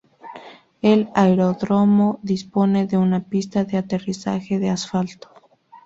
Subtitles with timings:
[0.81, 5.29] El aeródromo dispone de una pista de aterrizaje de asfalto.